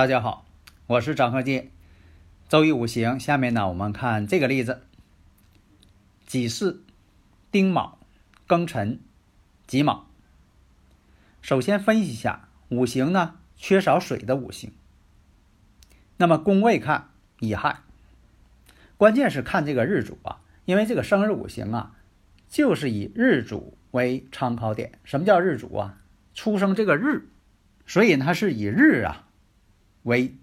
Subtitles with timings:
[0.00, 0.46] 大家好，
[0.86, 1.70] 我是张鹤金。
[2.48, 4.80] 周易五行，下面呢，我们看这个例子：
[6.24, 6.80] 己巳、
[7.52, 7.98] 丁卯、
[8.48, 8.98] 庚辰、
[9.66, 10.06] 己卯。
[11.42, 14.72] 首先分析一下五行呢，缺少水的五行。
[16.16, 17.80] 那么宫位看乙亥，
[18.96, 21.94] 关键是看这个日主啊，因为这个生日五行啊，
[22.48, 24.92] 就是以日主为参考点。
[25.04, 25.98] 什么叫日主啊？
[26.32, 27.28] 出生这个日，
[27.86, 29.26] 所以它是以日啊。
[30.02, 30.34] 为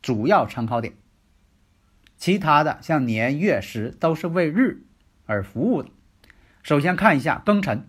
[0.00, 0.94] 主要参考点，
[2.16, 4.82] 其他的像年月时都是为日
[5.26, 5.90] 而服务的。
[6.62, 7.88] 首先看一下庚辰，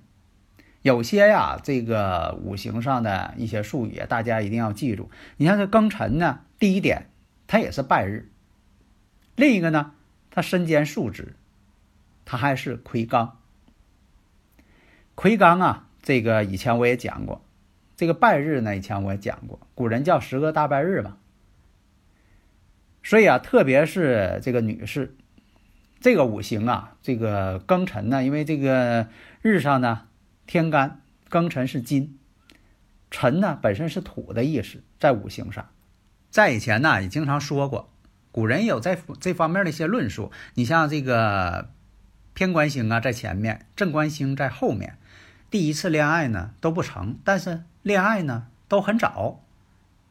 [0.82, 5.12] 有些呀，这个五行上的一些术语，大家一定要记住。
[5.38, 7.10] 你像这庚辰呢，第一点，
[7.48, 8.26] 它也是败日；
[9.36, 9.92] 另一个呢，
[10.32, 11.36] 它身兼数职，
[12.26, 13.32] 它还是魁罡。
[15.16, 17.44] 魁罡啊，这个以前我也讲过。
[18.00, 21.18] 这个拜日呢，以前我也讲过，古人叫十个大拜日嘛。
[23.04, 25.18] 所以啊，特别是这个女士，
[26.00, 29.10] 这个五行啊，这个庚辰呢，因为这个
[29.42, 30.08] 日上呢
[30.48, 32.18] 天干庚辰是金，
[33.12, 35.68] 辰呢本身是土的意思，在五行上，
[36.30, 37.92] 在以前呢也经常说过，
[38.32, 40.32] 古人有在这方面的一些论述。
[40.54, 41.70] 你像这个
[42.34, 44.98] 偏官星啊在前面，正官星在后面，
[45.52, 47.64] 第一次恋爱呢都不成，但是。
[47.90, 49.42] 恋爱呢都很早，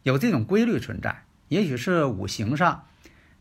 [0.02, 2.86] 有这种规律存在，也许是五行上，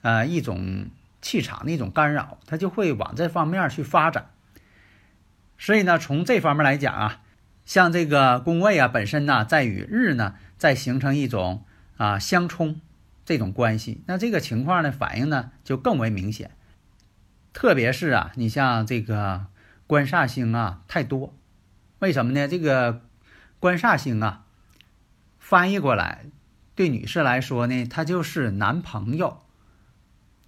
[0.03, 0.91] 呃一种
[1.23, 4.29] 气场的一种干扰，它就会往这方面去发展。
[5.57, 7.21] 所以呢，从这方面来讲啊，
[7.65, 11.63] 像这个宫位啊本身呢，在与日呢在形成一种
[11.97, 12.79] 啊相冲
[13.25, 16.51] 这种关系，那这个情况呢反应呢就更为明显。
[17.53, 19.47] 特别是啊，你像这个
[19.87, 21.33] 官煞星啊太多，
[21.97, 22.47] 为什么呢？
[22.47, 23.01] 这个。
[23.59, 24.45] 官煞星啊，
[25.39, 26.25] 翻译过来，
[26.75, 29.41] 对女士来说呢，她就是男朋友、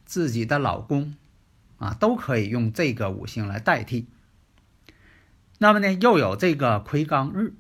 [0.06, 1.16] 自己的老公
[1.78, 4.08] 啊，都可以用这个五行来代替。
[5.58, 7.56] 那么呢，又有这个魁罡日，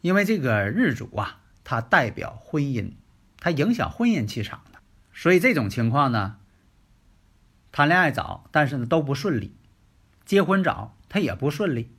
[0.00, 2.92] 因为这个日主啊，它代表婚姻，
[3.38, 4.78] 它影响婚姻气场的，
[5.12, 6.38] 所以这种情况呢，
[7.70, 9.50] 谈恋爱早，但是呢都不顺利；
[10.24, 11.90] 结婚早，他也不顺利。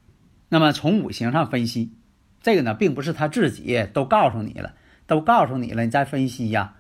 [0.50, 1.94] 那么从五行上分析。
[2.45, 4.75] 这个呢，并不是他自己都告诉你了，
[5.07, 6.75] 都告诉你了，你再分析呀，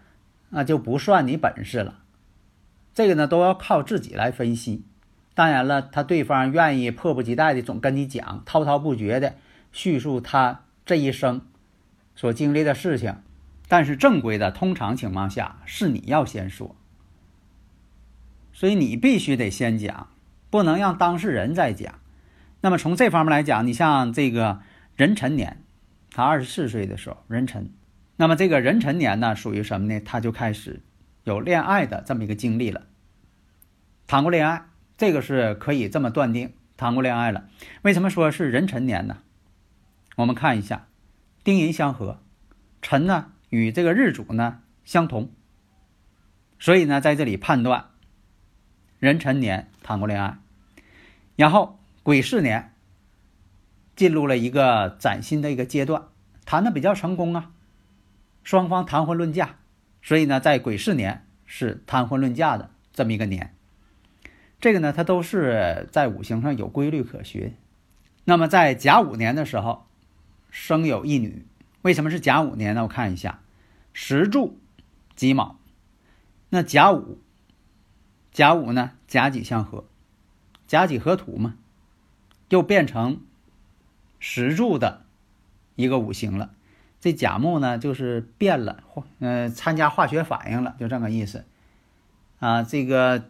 [0.49, 2.01] 那就不算你本事了。
[2.93, 4.83] 这个呢，都要靠自己来分析。
[5.33, 9.37] 当然了，他对方愿意迫不及待的总跟你讲，滔滔不绝的
[9.71, 11.41] 叙述他这一生
[12.15, 13.15] 所经历的事情，
[13.67, 16.75] 但是正规的通常情况下是你要先说，
[18.53, 20.09] 所以你必须得先讲，
[20.51, 21.95] 不能让当事人再讲。
[22.61, 24.59] 那么从这方面来讲，你像这个。
[24.95, 25.61] 壬辰年，
[26.11, 27.69] 他二十四岁的时候，壬辰，
[28.15, 29.99] 那么这个壬辰年呢，属于什么呢？
[29.99, 30.81] 他就开始
[31.25, 32.87] 有恋爱的这么一个经历了，
[34.07, 37.49] 谈过恋爱，这个是可以这么断定，谈过恋爱了。
[37.81, 39.17] 为什么说是壬辰年呢？
[40.15, 40.87] 我们看一下，
[41.43, 42.21] 丁寅相合，
[42.81, 45.29] 辰呢与这个日主呢相同，
[46.57, 47.89] 所以呢在这里判断，
[48.99, 50.37] 壬辰年谈过恋爱，
[51.35, 52.71] 然后癸巳年。
[53.95, 56.03] 进入了一个崭新的一个阶段，
[56.45, 57.51] 谈的比较成功啊，
[58.43, 59.55] 双方谈婚论嫁，
[60.01, 63.55] 所以呢，在癸巳年是谈婚论嫁的这么一个年。
[64.59, 67.55] 这个呢，它都是在五行上有规律可循。
[68.25, 69.87] 那么在甲午年的时候，
[70.49, 71.45] 生有一女。
[71.81, 72.83] 为什么是甲午年呢？
[72.83, 73.39] 我看一下，
[73.93, 74.59] 时柱
[75.15, 75.59] 己卯，
[76.49, 77.21] 那甲午，
[78.31, 79.85] 甲午呢，甲己相合，
[80.67, 81.55] 甲己合土嘛，
[82.49, 83.21] 又变成。
[84.27, 85.03] 石柱的
[85.75, 86.49] 一个五行了，
[86.99, 88.83] 这甲木呢就是变了，
[89.19, 91.45] 呃，参加化学反应了，就这么个意思
[92.39, 92.63] 啊。
[92.63, 93.25] 这个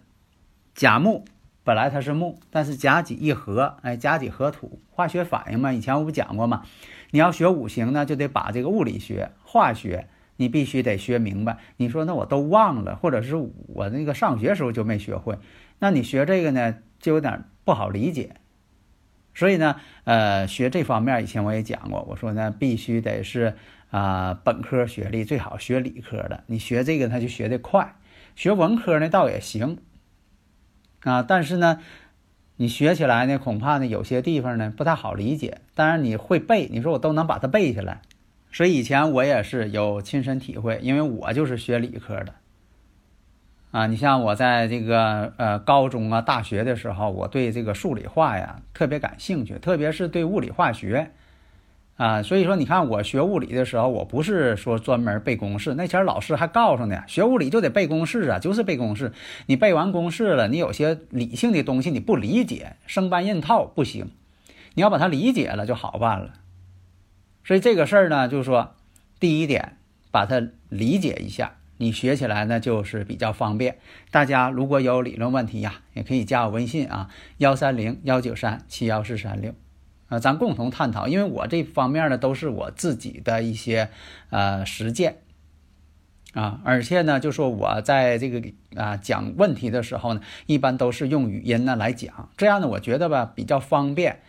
[0.73, 1.25] 甲木
[1.65, 5.73] 本来它是木，但是甲己一合，哎，甲己合土，化学反应嘛。
[5.73, 6.63] 以前我不讲过嘛，
[7.11, 10.07] 你要学五行呢，就得把这个物理学、化学
[10.37, 11.57] 你必须得学明白。
[11.75, 15.37] 你说那我都忘了，或者是我那个上学时候就没学会，
[15.79, 18.37] 那你学这个呢就有点不好理解。
[19.35, 23.53] 所以呢，呃，学这方面以前我也讲过，我说呢必须得是
[23.91, 26.43] 啊本科学历，最好学理科的。
[26.47, 27.95] 你学这个他就学得快，
[28.35, 29.77] 学文科呢倒也行
[31.01, 31.81] 啊，但是呢。
[32.57, 35.59] 你学起来呢，恐怕呢有些地方呢不太好理解。
[35.73, 38.01] 当然你会背，你说我都能把它背下来。
[38.49, 42.33] 所以以前我也是有亲身体会，因为我就是学理科的。
[43.75, 51.11] 啊，你像我在这个呃高中啊、大学的时候，我对这个数理化呀特别感兴趣，特别是对物理化学。
[51.97, 59.11] 啊，所以说你看我学物理的时候，我不是说专门背公式，那前老师还告诉呢，学物理就得背公式啊，就是背公式。
[59.47, 64.09] 你背完公式了，你有些理性的东西你不理解，生搬硬套不行，
[64.75, 66.35] 你要把它理解了就好办了。
[67.43, 68.73] 所以这个事儿呢，就是说，
[69.19, 69.75] 第一点，
[70.11, 73.77] 把它理解一下，你学起来呢就是比较方便。
[74.11, 79.53] 大家如果有理论问题呀，也可以加我微信啊，幺三零幺九三七幺四三六。
[80.07, 83.89] 啊，咱共同探讨，因为我这方面呢都是我自己的一些
[84.29, 85.15] 呃实践
[86.35, 88.39] 啊，而且呢，就说我在这个
[88.75, 94.19] 啊讲问题的时候呢，一般都是用语音呢来讲，这样呢，我觉得吧比较方便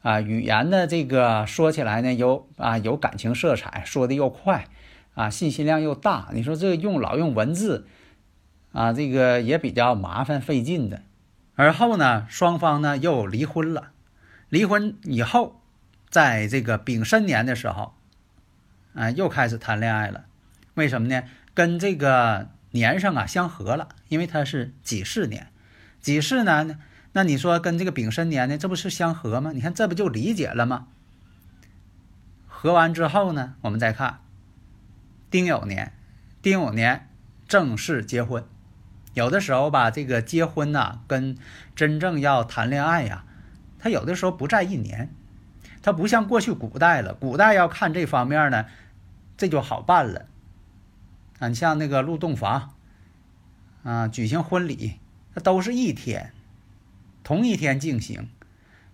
[0.00, 4.68] 啊，语言的这个说起来呢有啊有感情色彩，说的又快
[5.16, 7.88] 啊，信息量又大，你说这用老用文字
[8.72, 11.02] 啊，这个也比较麻烦费劲的，
[11.54, 13.92] 而后呢，双方呢又离婚了。
[14.50, 15.62] 离婚以后，
[16.10, 17.94] 在这个丙申年的时候，
[18.94, 20.26] 啊，又开始谈恋爱了。
[20.74, 21.22] 为什么呢？
[21.54, 25.48] 跟这个年上啊相合了，因为它是己巳年。
[26.02, 26.78] 己巳呢，
[27.12, 29.52] 那你说跟这个丙申年呢，这不是相合吗？
[29.54, 30.88] 你看这不就理解了吗？
[32.46, 34.20] 合完之后呢，我们再看
[35.36, 35.92] 丁酉年，
[36.40, 37.10] 丁酉年
[37.46, 38.42] 正式结婚。
[39.12, 41.36] 有的时候吧，这个结婚呐，跟
[41.74, 43.26] 真正要谈恋爱呀。
[43.78, 45.12] 他有的时候不在一年，
[45.82, 47.12] 他不像过去古代了。
[47.12, 48.64] 古代要看这方面呢，
[49.36, 50.24] 这就好办了。
[51.38, 52.72] 啊，你像那个入洞房，
[53.82, 54.94] 啊，举行婚礼，
[55.34, 56.32] 那都是一天，
[57.22, 58.30] 同一天进行。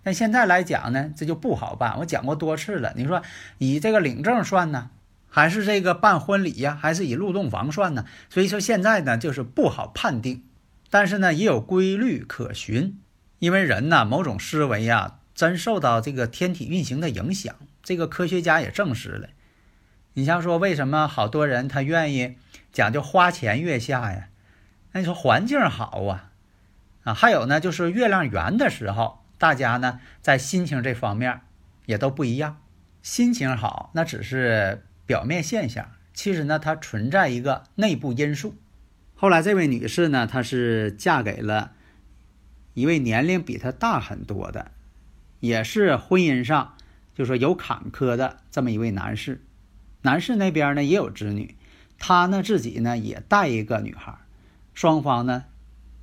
[0.03, 1.97] 但现在来讲呢，这就不好办。
[1.99, 2.91] 我讲过多次了。
[2.97, 3.23] 你说
[3.59, 4.89] 以这个领证算呢，
[5.35, 8.05] 还是这个办婚礼呀，还是以入洞房算呢？
[8.29, 10.43] 所以说现在呢，就是不好判定。
[10.91, 12.99] 但是呢，也有规律可循。
[13.39, 17.55] 因为人呢，某种思维呀，真受到这个天体运行的影响。
[17.81, 19.29] 这个科学家也证实了。
[20.13, 22.37] 你像说，为什么好多人他愿意
[22.71, 24.27] 讲究花前月下呀？
[24.91, 26.29] 那你说环境好啊，
[27.05, 31.41] 啊，还有呢，就是月亮圆的时候，大家呢在心情这方面
[31.87, 32.59] 也都不一样。
[33.01, 38.55] 心情好，那只是表面现象，其实呢，它存在一个内部因素。
[39.15, 41.71] 后来这位女士呢，她是嫁给了。
[42.73, 44.71] 一位年龄比她大很多的，
[45.39, 46.75] 也是婚姻上
[47.13, 49.41] 就说有坎坷的这么一位男士。
[50.01, 51.55] 男士那边呢也有子女，
[51.97, 54.17] 他呢自己呢也带一个女孩，
[54.73, 55.45] 双方呢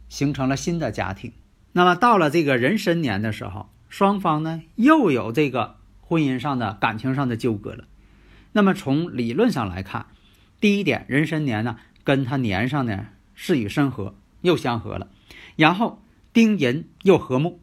[0.09, 1.33] 形成了新的家庭。
[1.73, 7.85] 那么到了这个人申年的时候，双方呢又有这个婚姻上的感情上的纠葛了。
[8.53, 10.07] 那么从理论上来看，
[10.61, 15.09] 第一点，壬申年呢跟他年上呢是与申合又相合了，
[15.57, 16.03] 然后。
[16.33, 17.59] 丁寅又和睦，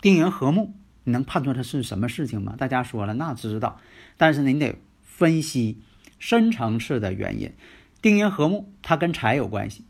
[0.00, 0.72] 丁寅和睦，
[1.04, 2.54] 你能判断它是什么事情吗？
[2.56, 3.78] 大家说了，那知道，
[4.16, 5.76] 但是你得分析
[6.18, 7.52] 深层次的原因。
[8.00, 9.84] 丁寅和睦，它跟财有关系，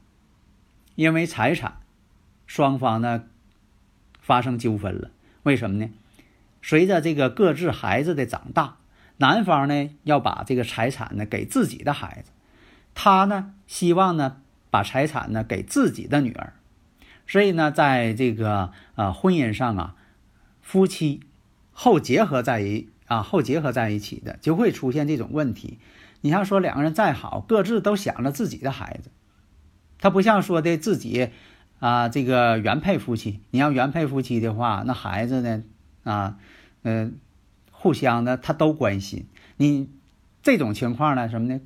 [0.97, 1.79] 因为财产
[2.49, 3.23] 双方呢
[4.21, 5.13] 发生纠纷了。
[5.45, 5.89] 为什么呢？
[6.61, 8.79] 随着这个各自孩子的长大，
[9.19, 12.31] 男方呢要把这个财产呢给自己的孩子，
[12.95, 14.39] 他呢希望呢
[14.71, 16.53] 把财产呢给自己的女儿。
[17.29, 19.97] 所以呢，在这个呃婚姻上啊，
[20.63, 21.23] 夫妻
[21.73, 25.79] 后结合在一啊后结合在一起的，就会出现这种问题。
[26.21, 29.11] 你像说两个人再好，各自都想着自己的孩子，
[29.99, 31.31] 他不像说的自己
[31.81, 33.41] 啊这个原配夫妻。
[33.51, 35.65] 你要原配夫妻的话，那孩子呢
[36.05, 36.39] 啊
[36.83, 37.19] 嗯
[37.79, 39.29] 互相的他都关心。
[39.57, 39.91] 你
[40.43, 41.61] 这种情况呢什么呢？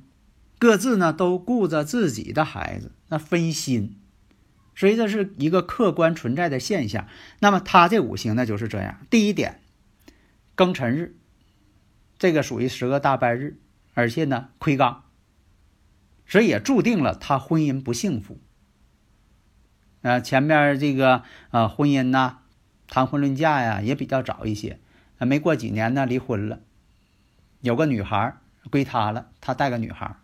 [0.59, 3.97] 各自呢都顾着自己的孩子，那分心。
[4.75, 7.07] 所以这是一个客观存在的现象。
[7.39, 8.99] 那么他这五行呢就是这样。
[9.09, 9.59] 第一点，
[10.55, 11.15] 庚辰日，
[12.19, 13.57] 这个属于十个大败日，
[13.93, 15.03] 而且呢亏刚，
[16.27, 18.39] 所以也注定了他婚姻不幸福。
[20.01, 22.37] 啊，前面这个啊婚姻呐，
[22.87, 24.79] 谈婚论嫁呀也比较早一些，
[25.25, 26.59] 没过几年呢离婚了，
[27.61, 28.37] 有个女孩
[28.69, 30.15] 归他了，他带个女孩，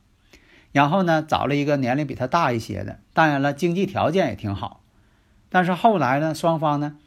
[0.71, 4.83] 然后呢找了一个年龄比他大一些的，当然了经济条件也挺好，
[5.49, 6.97] 但是后来呢双方呢，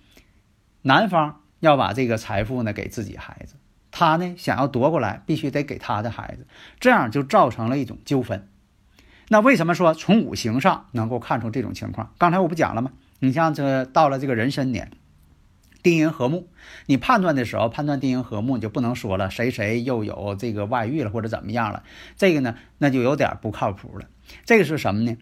[0.83, 3.55] 男方要把这个财富呢给自己孩子，
[3.91, 6.47] 他呢想要夺过来，必须得给他的孩子，
[6.79, 8.49] 这样就造成了一种纠纷。
[9.29, 12.13] 那为什么说从五行上能够看出这种情况？
[12.19, 12.93] 刚才我不讲了吗？
[13.21, 14.91] 你像这到了这个壬申年，
[15.83, 16.49] 丁寅合木，
[16.87, 21.83] 你判断的时候判断丁寅合木，你就不能说了谁谁又有这个外遇了或者怎么样了，
[22.17, 24.09] 这个呢那就有点不靠谱了。
[24.45, 25.17] 这个是什么呢？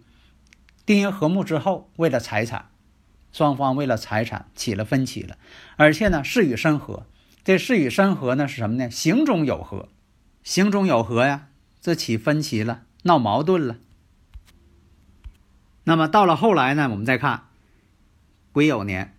[0.85, 2.71] 丁寅合木之后，为了财产，
[3.31, 5.37] 双方为了财产起了分歧了，
[5.77, 7.07] 而且呢事与申合，
[7.45, 8.91] 这事与申合呢是什么呢？
[8.91, 9.89] 行中有合，
[10.43, 11.49] 行中有合呀，
[11.81, 13.77] 这起分歧了，闹矛盾了。
[15.85, 17.45] 那么到了后来呢，我们再看
[18.53, 19.15] 癸酉年，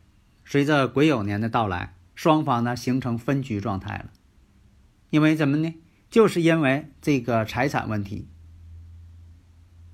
[0.51, 4.09] 随着癸酉年的到来，双方呢形成分居状态了。
[5.11, 5.75] 因为怎么呢？
[6.09, 8.27] 就是因为这个财产问题，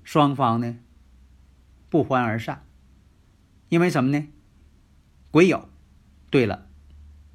[0.02, 0.78] 双方呢
[1.90, 2.64] 不欢而散。
[3.68, 4.26] 因为什么呢？
[5.30, 5.66] 癸酉，
[6.30, 6.66] 对了，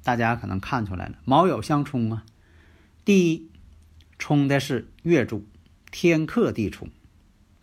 [0.02, 2.26] 大家可能看出来了，卯酉相冲啊。
[3.04, 3.48] 第一，
[4.18, 5.46] 冲的是月柱，
[5.92, 6.88] 天克地冲。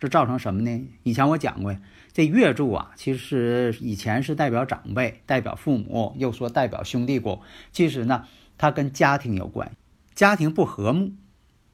[0.00, 0.88] 这造成什么呢？
[1.02, 1.76] 以前我讲过，
[2.10, 7.42] 这月柱啊，其实以前是代表长辈、代表父母，又说代表兄弟宫。
[7.70, 8.24] 其实呢，
[8.56, 9.72] 它跟家庭有关，
[10.14, 11.12] 家庭不和睦，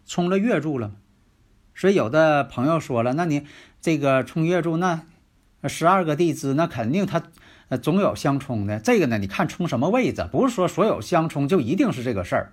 [0.07, 0.91] 冲了月柱了。
[1.77, 3.47] 所以有的朋友说了，那你
[3.81, 5.03] 这个冲月柱，那
[5.69, 7.23] 十二个地支，那肯定它
[7.77, 8.81] 总有相冲的。
[8.81, 12.53] 这个呢，你看冲什么位置，不是说所有相冲就一定是这个事儿。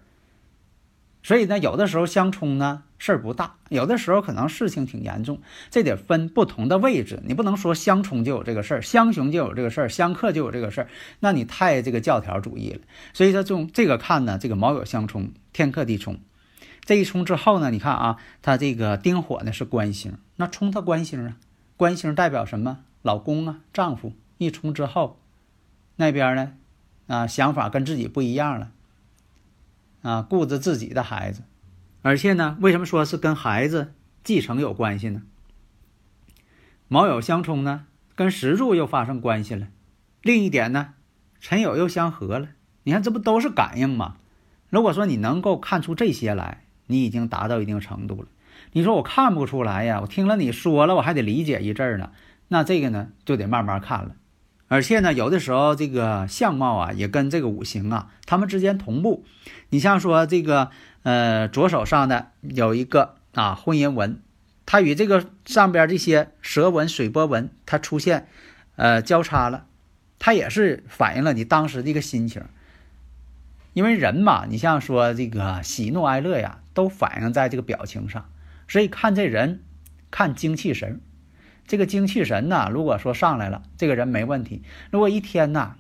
[1.23, 7.19] 所以呢，有的时候相冲呢事儿不大，有的时候可能事情挺严重，这得分不同的位置。
[7.25, 10.87] 你不能说相冲就有这个事儿，相刑就有这个事儿，相克就有这个事儿，
[11.19, 12.79] 那你太这个教条主义了。
[13.11, 16.17] 所以说从这个看呢，这个卯酉相冲，天克地冲，
[16.85, 21.35] 这一冲之后呢，你看啊，它这个丁火呢是官星，那冲它官星啊，
[21.75, 22.79] 官星代表什么？
[23.01, 24.13] 老公啊，丈夫。
[24.37, 25.19] 一冲之后，
[25.97, 26.53] 那边呢，
[27.07, 28.71] 啊想法跟自己不一样了。
[30.03, 31.41] 啊，顾着自己的孩子，
[32.03, 33.93] 而且呢，为什么说是跟孩子
[34.23, 35.23] 继承有关系呢？
[36.87, 39.69] 卯酉相冲呢，跟石柱又发生关系了。
[40.21, 40.93] 另一点呢，
[41.39, 42.49] 辰酉又相合了。
[42.83, 44.17] 你看，这不都是感应吗？
[44.69, 48.27] 如果说你能够看出这些来，你已经达到一定程度了。
[48.73, 52.11] 你说我看不出来呀，我听了你说了，我还得理解一阵儿呢。
[52.49, 54.15] 那这个呢，就得慢慢看了。
[54.67, 59.23] 而且呢，有的时候这个相貌啊，也跟这个五行啊，它们之间同步。
[59.69, 60.71] 你像说这个，
[61.03, 64.19] 呃，左手上的有一个啊婚姻纹，
[64.65, 68.27] 它与这个上边这些蛇纹、水波纹，它出现
[68.75, 69.65] 呃交叉了，
[70.17, 72.43] 它也是反映了你当时的一个心情。
[73.73, 78.29] 因为人嘛，你像说这个喜怒哀乐呀，都反映在这个表情上，
[78.67, 79.61] 所以看这人，
[80.09, 81.01] 看精气神。
[81.65, 85.75] 这个精气神呐，如果说上来了，这个人没问题；如果一天呐，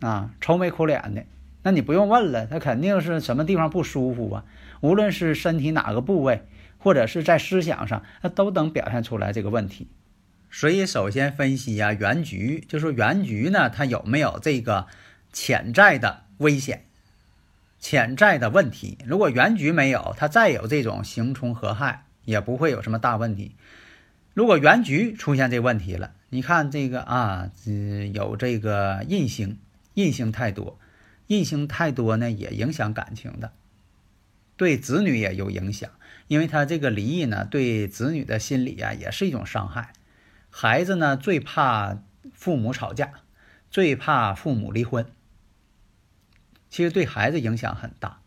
[0.00, 1.24] 啊愁眉苦脸的，
[1.62, 4.44] 那你不用问了，他肯定是什么地方不舒服啊。
[4.80, 6.46] 无论是身体哪个部位，
[6.78, 9.88] 或者是在思想上，他都能表现出来这个问题。
[10.50, 14.86] 所以，首先分析啊，原局，就说原局呢，它有没有这个
[15.30, 16.84] 潜在的危险、
[17.78, 18.96] 潜在的问题？
[19.04, 23.56] 如果原局没有，它再有这种刑冲合害，也不会有什么大问题。
[24.38, 27.50] 如果原局出现这问题了，你看这个啊，
[28.14, 29.58] 有这个印星，
[29.94, 30.78] 印星太多，
[31.26, 33.50] 印星太多呢，也影响感情的，
[34.56, 35.90] 对子女也有影响，
[36.28, 39.92] 因为他这个离异呢，对子女的心理啊，也是一种伤害。
[40.50, 41.98] 孩子呢，最怕
[42.32, 43.14] 父母吵架，
[43.72, 45.04] 最怕父母离婚，
[46.70, 48.20] 其实对孩子影响很大，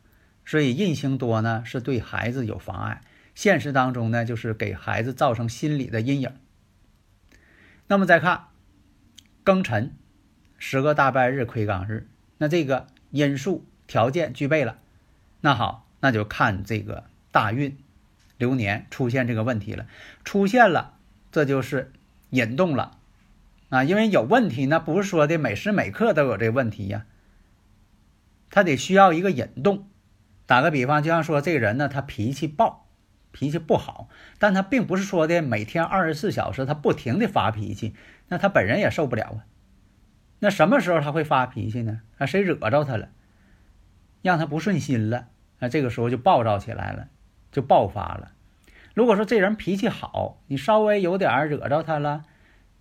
[0.44, 3.00] 所以印星多呢，是对孩子有妨碍。
[3.34, 6.32] 现实当中呢，就是给孩子造成心理的阴影。
[7.88, 8.48] 那么再看
[9.44, 9.94] 庚辰，
[10.58, 12.08] 十个大败日亏刚日，
[12.38, 14.80] 那这个因素条件具备了，
[15.42, 17.78] 那好，那就看这个大运
[18.38, 19.88] 流年出现这个问题了，
[20.24, 20.98] 出现了，
[21.32, 21.92] 这就是
[22.30, 22.98] 引动了
[23.70, 27.06] 啊，因为有问题，那不是说的每时每刻都有这个问题呀，
[28.50, 29.88] 他得需要一个引动。
[30.46, 32.81] 打个比方，就像说这个人呢，他脾气暴。
[33.32, 34.10] 脾气不好，
[34.40, 37.96] 但他并不是说的每天二十四小时他不停的发脾气，
[38.28, 39.40] 那他本人也受不了啊。
[40.40, 42.02] 那什么时候他会发脾气呢？
[42.18, 43.10] 啊，谁惹着他了，
[44.22, 45.28] 让他不顺心了，
[45.60, 47.08] 那这个时候就暴躁起来了，
[47.52, 48.32] 就爆发了。
[48.94, 52.26] 如果说这人脾气好，你稍微有点惹着他了，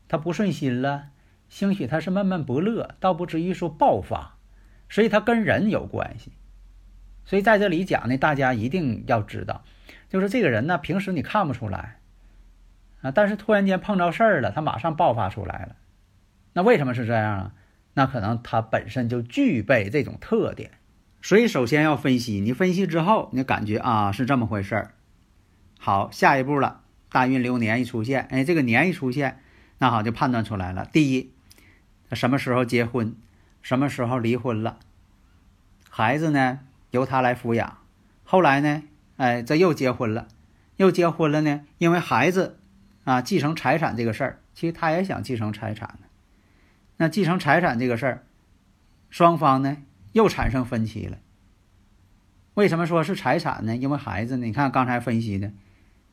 [0.08, 1.10] 他不顺心了，
[1.48, 4.36] 兴许他是闷闷不乐，倒不至于说爆发，
[4.88, 6.32] 所以他跟人有关系。
[7.24, 9.62] 所以在这里讲呢，大家一定要知道。
[10.10, 12.00] 就是这个人呢，平时你看不出来，
[13.00, 15.76] 啊，但是突然间碰着事儿了，他马上爆发出来了。
[16.52, 17.52] 那为什么是这样啊？
[17.94, 20.72] 那可能他本身就具备这种特点。
[21.22, 24.94] 所以首先要分析，你分析之后，你感觉啊是这么回事儿。
[25.78, 29.40] 好，下一步了，大运流年一出现，哎，这个年一出现，
[29.78, 30.86] 那好就判断出来了。
[30.92, 31.32] 第一，
[32.12, 33.14] 什么时候结婚，
[33.62, 34.78] 什么时候离婚了，
[35.88, 37.78] 孩子呢由他来抚养。
[38.24, 38.82] 后来呢，
[39.20, 40.28] 哎，这又结婚了，
[40.76, 42.58] 又结婚了呢，因为孩子
[43.04, 46.06] 啊继承财产这个事儿，其实他也想继承财产呢。
[46.96, 48.24] 那继承财产这个事儿，
[49.10, 49.76] 双方呢？
[50.12, 51.18] 又产生分歧了。
[52.54, 53.76] 为什么说是财产呢？
[53.76, 55.52] 因为孩子，你看刚才分析的，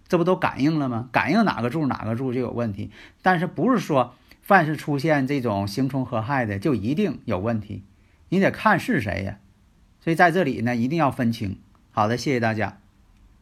[0.09, 1.07] 这不都感应了吗？
[1.13, 2.91] 感应哪个柱哪个柱就有问题。
[3.21, 7.85] 但是不是说凡是出现这种刑冲合害的就一定有问题？
[8.27, 9.39] 你得看是谁呀。
[10.01, 11.57] 所以在这里呢，一定要分清。
[11.91, 12.79] 好的，谢谢大家。